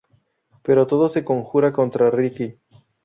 [0.63, 2.57] Pero todo se conjura contra Ricky.